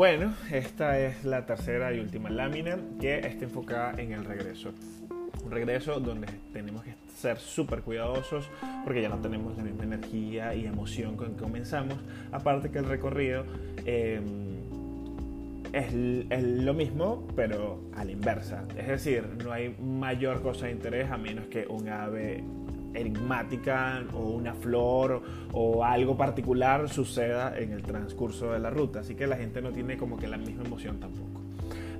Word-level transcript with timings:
Bueno, 0.00 0.32
esta 0.50 0.98
es 0.98 1.26
la 1.26 1.44
tercera 1.44 1.92
y 1.92 2.00
última 2.00 2.30
lámina 2.30 2.78
que 2.98 3.18
está 3.18 3.44
enfocada 3.44 4.00
en 4.00 4.12
el 4.12 4.24
regreso. 4.24 4.72
Un 5.44 5.50
regreso 5.50 6.00
donde 6.00 6.26
tenemos 6.54 6.84
que 6.84 6.94
ser 7.14 7.36
súper 7.36 7.82
cuidadosos 7.82 8.48
porque 8.82 9.02
ya 9.02 9.10
no 9.10 9.18
tenemos 9.18 9.58
la 9.58 9.62
misma 9.62 9.84
energía 9.84 10.54
y 10.54 10.64
emoción 10.64 11.18
con 11.18 11.34
que 11.34 11.42
comenzamos. 11.42 11.98
Aparte 12.32 12.70
que 12.70 12.78
el 12.78 12.86
recorrido 12.86 13.44
em, 13.84 14.56
es, 15.74 15.92
es, 16.30 16.42
lo 16.44 16.72
mismo, 16.72 17.28
pero 17.36 17.82
a 17.94 18.02
la 18.02 18.10
inversa. 18.10 18.64
Es 18.78 18.88
decir, 18.88 19.28
no 19.44 19.52
hay 19.52 19.76
mayor 19.78 20.40
cosa 20.40 20.64
de 20.64 20.72
interés 20.72 21.10
a 21.10 21.18
menos 21.18 21.44
que 21.48 21.66
un 21.66 21.90
ave 21.90 22.42
enigmática 22.94 24.04
o 24.12 24.30
una 24.30 24.54
flor 24.54 25.22
o 25.52 25.84
algo 25.84 26.16
particular 26.16 26.88
suceda 26.88 27.58
en 27.58 27.72
el 27.72 27.82
transcurso 27.82 28.52
de 28.52 28.58
la 28.58 28.70
ruta. 28.70 29.00
Así 29.00 29.14
que 29.14 29.26
la 29.26 29.36
gente 29.36 29.62
no 29.62 29.72
tiene 29.72 29.96
como 29.96 30.16
que 30.16 30.26
la 30.26 30.36
misma 30.36 30.64
emoción 30.64 31.00
tampoco. 31.00 31.40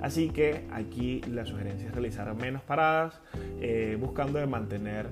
Así 0.00 0.30
que 0.30 0.64
aquí 0.73 1.20
la 1.30 1.45
sugerencia 1.45 1.88
es 1.88 1.92
realizar 1.92 2.34
menos 2.34 2.62
paradas, 2.62 3.20
eh, 3.61 3.98
buscando 4.00 4.45
mantener 4.47 5.09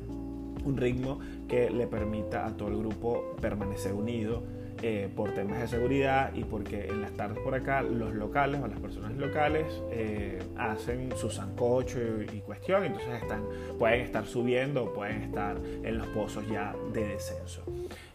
un 0.64 0.76
ritmo 0.76 1.20
que 1.46 1.70
le 1.70 1.86
permita 1.86 2.46
a 2.46 2.56
todo 2.56 2.68
el 2.68 2.78
grupo 2.78 3.36
permanecer 3.40 3.92
unido 3.92 4.42
eh, 4.82 5.08
por 5.14 5.32
temas 5.32 5.58
de 5.60 5.68
seguridad 5.68 6.32
y 6.34 6.44
porque 6.44 6.86
en 6.86 7.02
las 7.02 7.12
tardes 7.12 7.38
por 7.40 7.54
acá 7.54 7.82
los 7.82 8.14
locales 8.14 8.60
o 8.62 8.66
las 8.68 8.78
personas 8.78 9.12
locales 9.16 9.66
eh, 9.90 10.42
hacen 10.56 11.10
su 11.16 11.30
sancocho 11.30 11.98
y, 12.22 12.40
cuestión, 12.40 12.84
entonces 12.84 13.22
están, 13.22 13.42
pueden 13.78 14.00
estar 14.02 14.24
subiendo 14.26 14.92
pueden 14.92 15.22
estar 15.22 15.56
en 15.82 15.98
los 15.98 16.06
pozos 16.08 16.46
ya 16.48 16.74
de 16.92 17.08
descenso. 17.08 17.62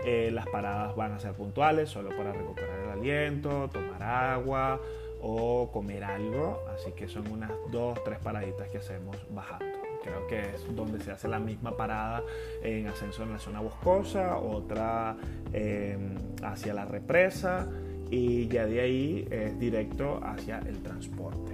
Eh, 0.06 0.32
las 0.32 0.48
paradas 0.48 0.96
van 0.96 1.14
a 1.14 1.20
ser 1.20 1.34
puntuales, 1.34 1.90
solo 1.90 2.10
para 2.10 2.32
recuperar 2.32 2.80
el 2.80 2.90
aliento, 2.90 3.70
tomar 3.72 4.02
agua 4.02 4.80
o 5.22 5.70
comer 5.72 6.04
algo, 6.04 6.64
así 6.74 6.92
que 6.92 7.08
son 7.08 7.30
unas 7.32 7.52
dos, 7.72 8.02
tres 8.04 8.20
paraditas 8.20 8.70
que 8.70 8.78
hacemos 8.78 9.18
bajando 9.30 9.83
creo 10.04 10.28
que 10.28 10.40
es 10.40 10.76
donde 10.76 11.00
se 11.00 11.12
hace 11.12 11.28
la 11.28 11.40
misma 11.40 11.76
parada 11.76 12.22
en 12.62 12.88
ascenso 12.88 13.24
en 13.24 13.32
la 13.32 13.40
zona 13.40 13.62
boscosa, 13.62 14.38
otra 14.38 15.16
em, 15.52 16.16
hacia 16.44 16.74
la 16.74 16.86
represa 16.86 17.68
y 18.12 18.48
ya 18.48 18.66
de 18.66 18.82
ahí 18.82 19.28
es 19.32 19.58
directo 19.60 20.20
hacia 20.24 20.60
el 20.60 20.84
transporte. 20.84 21.54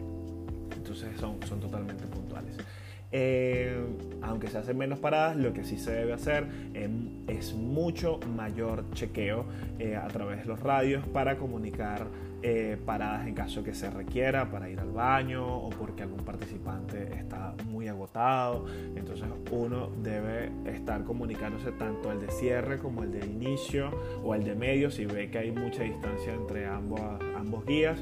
Entonces 0.75 1.17
son, 1.19 1.37
son 1.47 1.59
totalmente 1.59 2.05
puntuales. 2.05 2.57
Eh, 3.11 3.75
aunque 4.21 4.47
se 4.47 4.59
hacen 4.59 4.77
menos 4.77 4.99
paradas, 4.99 5.35
lo 5.35 5.51
que 5.51 5.63
sí 5.63 5.77
se 5.77 5.91
debe 5.91 6.13
hacer 6.13 6.45
em, 6.73 7.27
es 7.27 7.53
mucho 7.53 8.19
mayor 8.35 8.85
chequeo 8.93 9.45
eh, 9.79 9.95
a 9.95 10.07
través 10.09 10.39
de 10.39 10.45
los 10.45 10.59
radios 10.59 11.05
para 11.07 11.37
comunicar 11.37 12.07
eh, 12.41 12.77
paradas 12.85 13.27
en 13.27 13.33
caso 13.33 13.63
que 13.63 13.73
se 13.73 13.89
requiera 13.89 14.49
para 14.49 14.69
ir 14.69 14.79
al 14.79 14.91
baño 14.91 15.45
o 15.45 15.69
porque 15.71 16.03
algún 16.03 16.23
participante 16.23 17.15
está 17.15 17.55
muy 17.65 17.87
agotado. 17.87 18.65
Entonces 18.95 19.27
uno 19.51 19.89
debe 20.03 20.51
estar 20.65 21.03
comunicándose 21.03 21.71
tanto 21.73 22.11
el 22.11 22.21
de 22.21 22.29
cierre 22.31 22.77
como 22.77 23.03
el 23.03 23.11
de 23.11 23.25
inicio 23.25 23.89
o 24.23 24.35
el 24.35 24.43
de 24.43 24.55
medio 24.55 24.91
si 24.91 25.05
ve 25.05 25.31
que 25.31 25.39
hay 25.39 25.51
mucha 25.51 25.83
distancia 25.83 26.33
entre 26.33 26.67
ambos, 26.67 27.01
ambos 27.35 27.65
guías, 27.65 27.99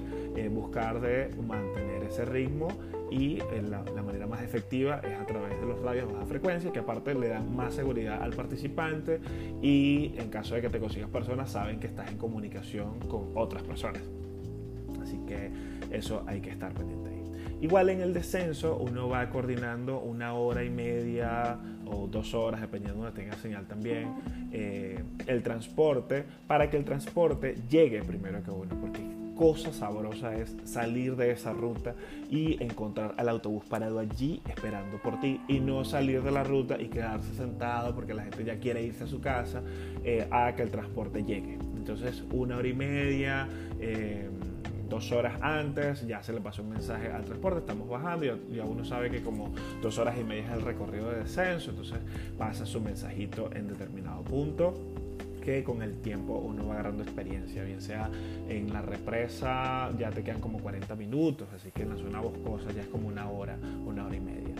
buscar 0.52 1.02
de 1.02 1.32
mantener 1.42 2.04
ese 2.04 2.24
ritmo 2.24 2.68
y 3.12 3.40
eh, 3.40 3.64
la, 3.68 3.84
manera 4.02 4.28
más 4.28 4.42
efectiva 4.42 5.00
es 5.00 5.18
a 5.20 5.26
través 5.26 5.60
de 5.60 5.66
los 5.66 5.82
radios 5.82 6.08
de 6.08 6.14
baja 6.14 6.26
frecuencia 6.26 6.72
que 6.72 6.80
aparte 6.80 7.14
le 7.14 7.30
dan 7.30 7.56
más 7.56 7.74
seguridad 7.74 8.22
al 8.22 8.34
participante 8.34 9.20
y 9.62 10.14
en 10.18 10.30
caso 10.30 10.56
de 10.56 10.62
que 10.62 10.70
te 10.70 10.80
consigas 10.80 11.10
personas 11.10 11.52
saben 11.52 11.80
que 11.80 11.88
estás 11.88 12.12
en 12.12 12.18
comunicación 12.18 13.00
con 13.08 13.32
otras 13.36 13.64
personas. 13.64 14.02
Así 15.02 15.20
que 15.28 15.52
eso 15.92 16.24
hay 16.28 16.42
que 16.42 16.50
estar 16.50 16.74
pendiente 16.74 17.10
ahí. 17.10 17.18
Igual 17.62 17.90
en 17.90 18.02
el 18.02 18.14
descenso 18.14 18.78
uno 18.78 19.10
va 19.10 19.30
coordinando 19.30 20.00
una 20.00 20.34
hora 20.34 20.64
y 20.64 20.70
media 20.70 21.58
o 21.86 22.08
dos 22.08 22.34
horas 22.34 22.62
dependiendo 22.62 23.00
de 23.00 23.06
donde 23.06 23.22
tenga 23.22 23.36
señal 23.38 23.66
también 23.66 24.10
eh, 24.52 25.04
el 25.26 25.42
transporte 25.42 26.24
para 26.46 26.70
que 26.70 26.78
el 26.78 26.86
transporte 26.86 27.56
llegue 27.70 28.04
primero 28.04 28.44
que 28.44 28.52
uno 28.52 28.76
porque 28.80 29.02
cosa 29.38 29.72
sabrosa 29.72 30.36
es 30.36 30.56
salir 30.64 31.16
de 31.16 31.32
esa 31.32 31.54
ruta 31.54 31.94
y 32.30 32.62
encontrar 32.62 33.14
al 33.18 33.30
autobús 33.30 33.64
parado 33.66 34.00
allí 34.00 34.42
esperando 34.50 34.98
por 34.98 35.20
ti 35.20 35.40
y 35.48 35.60
no 35.60 35.86
salir 35.86 36.24
de 36.24 36.32
la 36.32 36.44
ruta 36.44 36.82
y 36.82 36.88
quedarse 36.88 37.34
sentado 37.36 37.94
porque 37.94 38.14
la 38.14 38.24
gente 38.24 38.44
ya 38.44 38.60
quiere 38.60 38.84
irse 38.84 39.04
a 39.04 39.08
su 39.08 39.22
casa 39.22 39.62
eh, 40.04 40.28
a 40.32 40.54
que 40.56 40.64
el 40.64 40.72
transporte 40.72 41.24
llegue. 41.24 41.54
Entonces 41.76 42.24
una 42.32 42.58
hora 42.58 42.68
y 42.68 42.74
media, 42.74 43.48
eh, 43.80 44.28
dos 44.90 45.12
horas 45.12 45.40
antes 45.42 46.06
ya 46.08 46.24
se 46.24 46.34
le 46.34 46.42
pasó 46.42 46.64
un 46.64 46.70
mensaje 46.70 47.12
al 47.12 47.24
transporte, 47.24 47.60
estamos 47.60 47.88
bajando 47.88 48.26
y 48.26 48.56
ya 48.56 48.64
uno 48.66 48.84
sabe 48.84 49.12
que 49.12 49.22
como 49.22 49.54
dos 49.82 49.98
horas 50.00 50.18
y 50.20 50.24
media 50.24 50.46
es 50.48 50.54
el 50.54 50.62
recorrido 50.62 51.12
de 51.12 51.20
descenso, 51.20 51.70
entonces 51.70 52.00
pasa 52.38 52.66
su 52.66 52.82
mensajito 52.82 53.50
en 53.54 53.68
determinado 53.68 54.24
punto 54.24 54.74
que 55.48 55.64
con 55.64 55.82
el 55.82 56.02
tiempo 56.02 56.34
uno 56.34 56.68
va 56.68 56.74
agarrando 56.74 57.04
experiencia, 57.04 57.64
bien 57.64 57.82
sea 57.82 58.10
en 58.50 58.74
la 58.74 58.82
represa 58.82 59.90
ya 59.98 60.10
te 60.10 60.22
quedan 60.22 60.42
como 60.42 60.60
40 60.60 60.94
minutos, 60.96 61.48
así 61.56 61.72
que 61.72 61.84
en 61.84 61.92
la 61.92 61.96
zona 61.96 62.20
boscosa 62.20 62.70
ya 62.74 62.82
es 62.82 62.88
como 62.90 63.08
una 63.08 63.30
hora, 63.30 63.58
una 63.86 64.06
hora 64.06 64.16
y 64.18 64.20
media. 64.20 64.56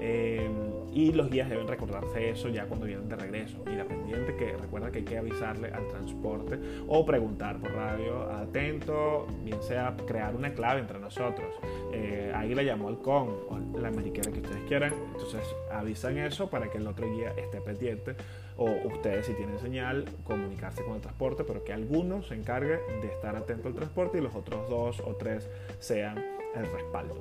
Eh, 0.00 0.50
y 0.92 1.12
los 1.12 1.30
guías 1.30 1.48
deben 1.48 1.68
recordarse 1.68 2.30
eso 2.30 2.48
ya 2.48 2.66
cuando 2.66 2.84
vienen 2.84 3.08
de 3.08 3.14
regreso. 3.14 3.62
Y 3.72 3.76
la 3.76 3.84
pendiente 3.84 4.34
que 4.34 4.56
recuerda 4.56 4.90
que 4.90 4.98
hay 4.98 5.04
que 5.04 5.18
avisarle 5.18 5.68
al 5.68 5.86
transporte 5.86 6.58
o 6.88 7.06
preguntar 7.06 7.60
por 7.60 7.72
radio 7.72 8.28
atento, 8.32 9.28
bien 9.44 9.62
sea 9.62 9.94
crear 10.04 10.34
una 10.34 10.52
clave 10.52 10.80
entre 10.80 10.98
nosotros. 10.98 11.54
Eh, 11.94 12.32
ahí 12.34 12.54
la 12.54 12.62
llamó 12.62 12.90
el 12.90 12.98
con 12.98 13.28
o 13.48 13.78
la 13.78 13.90
mariquera 13.90 14.32
que 14.32 14.40
ustedes 14.40 14.64
quieran. 14.66 14.92
Entonces 15.12 15.42
avisan 15.70 16.18
eso 16.18 16.50
para 16.50 16.68
que 16.70 16.78
el 16.78 16.86
otro 16.86 17.08
guía 17.08 17.32
esté 17.36 17.60
pendiente 17.60 18.16
o 18.56 18.70
ustedes 18.84 19.26
si 19.26 19.34
tienen 19.34 19.58
señal 19.60 20.04
comunicarse 20.24 20.82
con 20.82 20.94
el 20.94 21.00
transporte, 21.00 21.44
pero 21.44 21.62
que 21.62 21.72
alguno 21.72 22.22
se 22.22 22.34
encargue 22.34 22.78
de 23.00 23.08
estar 23.08 23.36
atento 23.36 23.68
al 23.68 23.74
transporte 23.74 24.18
y 24.18 24.20
los 24.20 24.34
otros 24.34 24.68
dos 24.68 25.00
o 25.00 25.14
tres 25.14 25.48
sean 25.78 26.18
el 26.56 26.66
respaldo. 26.66 27.14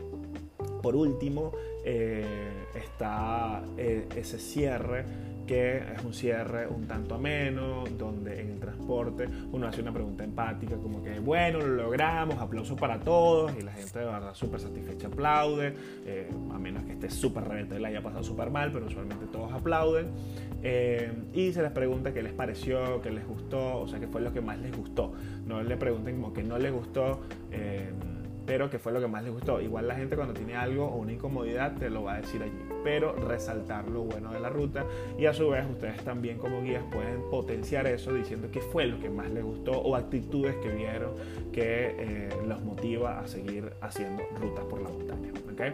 Por 0.81 0.95
último, 0.95 1.53
eh, 1.85 2.25
está 2.75 3.63
eh, 3.77 4.07
ese 4.15 4.37
cierre 4.39 5.05
que 5.45 5.77
es 5.77 6.03
un 6.03 6.13
cierre 6.13 6.67
un 6.67 6.87
tanto 6.87 7.15
ameno, 7.15 7.83
donde 7.97 8.41
en 8.41 8.51
el 8.51 8.59
transporte 8.59 9.27
uno 9.51 9.67
hace 9.67 9.81
una 9.81 9.91
pregunta 9.91 10.23
empática 10.23 10.75
como 10.75 11.03
que, 11.03 11.19
bueno, 11.19 11.59
lo 11.59 11.67
logramos, 11.67 12.37
aplausos 12.37 12.79
para 12.79 12.99
todos, 12.99 13.51
y 13.57 13.61
la 13.61 13.71
gente 13.71 13.99
de 13.99 14.05
verdad 14.05 14.33
súper 14.33 14.59
satisfecha 14.59 15.07
aplaude, 15.07 15.75
eh, 16.05 16.29
a 16.53 16.59
menos 16.59 16.83
que 16.83 16.93
esté 16.93 17.09
súper 17.09 17.43
reventado 17.45 17.79
y 17.79 17.81
la 17.81 17.89
haya 17.89 18.01
pasado 18.01 18.23
súper 18.23 18.49
mal, 18.49 18.71
pero 18.71 18.85
usualmente 18.85 19.25
todos 19.27 19.51
aplauden, 19.51 20.07
y 21.33 21.51
se 21.51 21.61
les 21.61 21.71
pregunta 21.71 22.13
qué 22.13 22.23
les 22.23 22.33
pareció, 22.33 23.01
qué 23.01 23.11
les 23.11 23.27
gustó, 23.27 23.81
o 23.81 23.87
sea, 23.87 23.99
qué 23.99 24.07
fue 24.07 24.21
lo 24.21 24.31
que 24.31 24.39
más 24.39 24.57
les 24.59 24.75
gustó, 24.75 25.13
no 25.45 25.61
le 25.61 25.75
pregunten 25.75 26.15
como 26.15 26.33
que 26.33 26.43
no 26.43 26.57
les 26.57 26.71
gustó 26.71 27.19
pero 28.45 28.69
que 28.69 28.79
fue 28.79 28.91
lo 28.91 28.99
que 28.99 29.07
más 29.07 29.23
les 29.23 29.33
gustó. 29.33 29.61
Igual 29.61 29.87
la 29.87 29.95
gente 29.95 30.15
cuando 30.15 30.33
tiene 30.33 30.55
algo 30.55 30.85
o 30.85 30.97
una 30.97 31.13
incomodidad 31.13 31.75
te 31.75 31.89
lo 31.89 32.03
va 32.03 32.15
a 32.15 32.21
decir 32.21 32.41
allí, 32.41 32.59
pero 32.83 33.13
resaltar 33.13 33.87
lo 33.87 34.01
bueno 34.01 34.31
de 34.31 34.39
la 34.39 34.49
ruta 34.49 34.85
y 35.17 35.25
a 35.25 35.33
su 35.33 35.49
vez 35.49 35.65
ustedes 35.69 36.03
también 36.03 36.37
como 36.37 36.61
guías 36.61 36.83
pueden 36.91 37.21
potenciar 37.29 37.87
eso 37.87 38.13
diciendo 38.13 38.49
qué 38.51 38.61
fue 38.61 38.85
lo 38.85 38.99
que 38.99 39.09
más 39.09 39.29
les 39.31 39.43
gustó 39.43 39.71
o 39.71 39.95
actitudes 39.95 40.55
que 40.57 40.69
vieron 40.69 41.11
que 41.51 41.95
eh, 41.97 42.29
los 42.47 42.61
motiva 42.61 43.19
a 43.19 43.27
seguir 43.27 43.71
haciendo 43.81 44.23
rutas 44.39 44.65
por 44.65 44.81
la 44.81 44.89
montaña. 44.89 45.31
¿okay? 45.51 45.73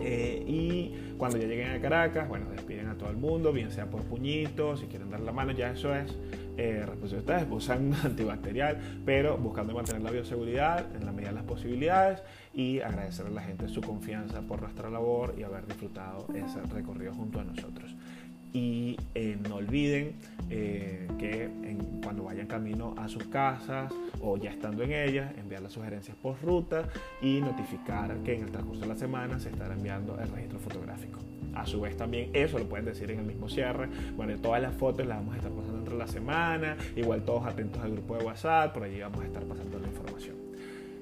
Eh, 0.00 0.42
y 0.46 1.14
cuando 1.18 1.36
ya 1.36 1.46
lleguen 1.46 1.70
a 1.70 1.80
Caracas, 1.80 2.28
bueno, 2.28 2.46
despiden 2.50 2.88
a 2.88 2.96
todo 2.96 3.10
el 3.10 3.16
mundo, 3.16 3.52
bien 3.52 3.70
sea 3.70 3.90
por 3.90 4.02
puñitos, 4.04 4.80
si 4.80 4.86
quieren 4.86 5.10
dar 5.10 5.20
la 5.20 5.32
mano, 5.32 5.52
ya 5.52 5.70
eso 5.70 5.94
es 5.94 6.16
eh, 6.56 6.84
responsabilidad 6.86 7.10
de 7.10 7.46
ustedes, 7.46 7.46
usan 7.50 7.94
antibacterial, 8.04 8.78
pero 9.04 9.36
buscando 9.36 9.74
mantener 9.74 10.02
la 10.02 10.10
bioseguridad 10.10 10.86
en 10.96 11.04
la 11.04 11.12
medida 11.12 11.28
de 11.28 11.34
las 11.36 11.44
posibilidades 11.44 12.22
y 12.54 12.80
agradecer 12.80 13.26
a 13.26 13.30
la 13.30 13.42
gente 13.42 13.68
su 13.68 13.80
confianza 13.80 14.40
por 14.40 14.62
nuestra 14.62 14.90
labor 14.90 15.34
y 15.38 15.42
haber 15.42 15.66
disfrutado 15.66 16.26
ese 16.34 16.60
recorrido 16.62 17.12
junto 17.14 17.40
a 17.40 17.44
nosotros. 17.44 17.89
Y 18.52 18.96
eh, 19.14 19.38
no 19.48 19.56
olviden 19.56 20.14
eh, 20.50 21.08
que 21.18 21.48
cuando 22.02 22.24
vayan 22.24 22.46
camino 22.46 22.94
a 22.98 23.08
sus 23.08 23.24
casas 23.24 23.92
o 24.20 24.36
ya 24.36 24.50
estando 24.50 24.82
en 24.82 24.92
ellas, 24.92 25.32
enviar 25.38 25.62
las 25.62 25.72
sugerencias 25.72 26.16
por 26.16 26.40
ruta 26.42 26.88
y 27.22 27.40
notificar 27.40 28.16
que 28.24 28.34
en 28.34 28.44
el 28.44 28.50
transcurso 28.50 28.82
de 28.82 28.88
la 28.88 28.96
semana 28.96 29.38
se 29.38 29.50
estará 29.50 29.74
enviando 29.74 30.18
el 30.18 30.28
registro 30.28 30.58
fotográfico. 30.58 31.20
A 31.54 31.66
su 31.66 31.80
vez 31.80 31.96
también 31.96 32.30
eso 32.32 32.58
lo 32.58 32.68
pueden 32.68 32.86
decir 32.86 33.10
en 33.10 33.20
el 33.20 33.26
mismo 33.26 33.48
cierre. 33.48 33.88
Bueno, 34.16 34.36
todas 34.40 34.62
las 34.62 34.74
fotos 34.74 35.06
las 35.06 35.18
vamos 35.18 35.34
a 35.34 35.38
estar 35.38 35.52
pasando 35.52 35.78
entre 35.78 35.96
la 35.96 36.06
semana. 36.06 36.76
Igual 36.96 37.24
todos 37.24 37.46
atentos 37.46 37.82
al 37.82 37.92
grupo 37.92 38.16
de 38.16 38.24
WhatsApp, 38.24 38.72
por 38.72 38.84
allí 38.84 39.00
vamos 39.00 39.20
a 39.22 39.26
estar 39.26 39.42
pasando 39.44 39.78
la 39.78 39.88
información. 39.88 40.49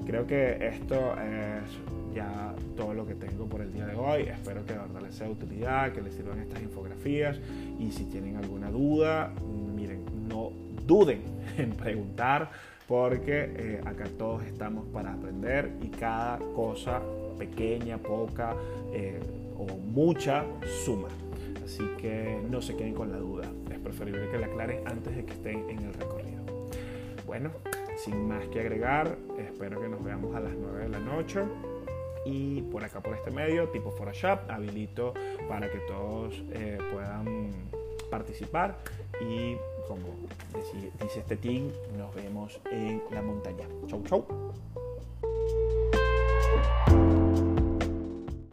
Creo 0.06 0.27
que 0.27 0.67
esto 0.67 1.15
es 1.21 2.15
ya 2.15 2.55
todo 2.77 2.95
lo 2.95 3.06
que 3.06 3.15
tengo 3.15 3.47
por 3.47 3.61
el 3.61 3.73
día 3.73 3.87
de 3.87 3.95
hoy. 3.95 4.23
Espero 4.23 4.65
que 4.65 4.73
de 4.73 4.79
verdad 4.79 5.03
les 5.03 5.15
sea 5.15 5.27
de 5.27 5.33
utilidad, 5.33 5.93
que 5.93 6.00
les 6.00 6.15
sirvan 6.15 6.41
estas 6.41 6.62
infografías. 6.62 7.39
Y 7.79 7.93
si 7.93 8.05
tienen 8.05 8.37
alguna 8.37 8.71
duda, 8.71 9.33
miren, 9.75 10.05
no 10.29 10.50
duden 10.87 11.21
en 11.59 11.71
preguntar 11.73 12.50
porque 12.89 13.53
eh, 13.55 13.81
acá 13.85 14.05
todos 14.19 14.43
estamos 14.45 14.87
para 14.87 15.12
aprender 15.12 15.71
y 15.83 15.89
cada 15.89 16.39
cosa 16.55 17.03
pequeña, 17.39 17.99
poca 17.99 18.56
eh, 18.93 19.21
o 19.59 19.67
mucha 19.77 20.45
suma. 20.85 21.09
Así 21.62 21.85
que 21.99 22.41
no 22.50 22.62
se 22.62 22.75
queden 22.75 22.95
con 22.95 23.12
la 23.12 23.19
duda. 23.19 23.47
Es 23.71 23.79
preferible 23.79 24.31
que 24.31 24.39
la 24.39 24.47
aclaren 24.47 24.89
antes 24.89 25.15
de 25.15 25.25
que 25.25 25.35
estén 25.35 25.69
en 25.69 25.81
el 25.81 25.93
recorrido. 25.93 26.39
Bueno, 27.27 27.50
sin 28.08 28.28
más 28.28 28.46
que 28.49 28.60
agregar, 28.60 29.16
espero 29.38 29.81
que 29.81 29.88
nos 29.88 30.02
veamos 30.02 30.34
a 30.34 30.40
las 30.40 30.55
9 30.55 30.84
de 30.84 30.88
la 30.88 30.99
noche 30.99 31.40
y 32.25 32.62
por 32.62 32.82
acá 32.82 33.00
por 33.00 33.14
este 33.14 33.31
medio, 33.31 33.69
tipo 33.69 33.90
Photoshop, 33.90 34.50
habilito 34.50 35.12
para 35.49 35.70
que 35.70 35.78
todos 35.81 36.43
eh, 36.52 36.78
puedan 36.93 37.52
participar 38.10 38.78
y 39.20 39.56
como 39.87 40.08
dice 41.02 41.20
este 41.20 41.37
team, 41.37 41.70
nos 41.96 42.14
vemos 42.14 42.60
en 42.70 43.02
la 43.10 43.22
montaña. 43.22 43.66
Chau, 43.87 44.02
chau. 44.05 44.26